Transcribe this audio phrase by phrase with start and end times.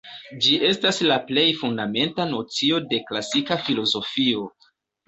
[0.45, 4.53] Ĝi estas la plej fundamenta nocio de klasika filozofio.